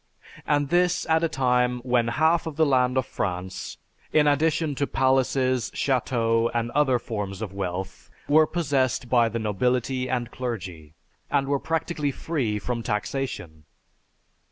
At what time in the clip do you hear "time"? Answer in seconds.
1.29-1.77